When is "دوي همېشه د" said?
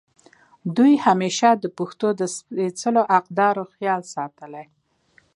0.75-1.65